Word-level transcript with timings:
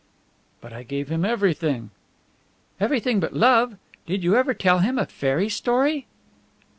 "But 0.61 0.73
I 0.73 0.81
gave 0.81 1.09
him 1.09 1.23
everything!" 1.23 1.91
"Everything 2.79 3.19
but 3.19 3.35
love. 3.35 3.75
Did 4.07 4.23
you 4.23 4.35
ever 4.35 4.55
tell 4.55 4.79
him 4.79 4.97
a 4.97 5.05
fairy 5.05 5.47
story?" 5.47 6.07